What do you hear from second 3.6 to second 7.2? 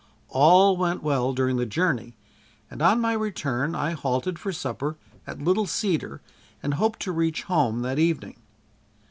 I halted for supper at Little Cedar and hoped to